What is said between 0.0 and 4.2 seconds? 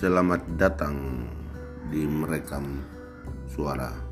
Selamat datang di merekam suara.